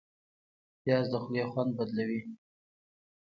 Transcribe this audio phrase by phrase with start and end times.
[0.81, 2.21] پیاز د خولې خوند بدلوي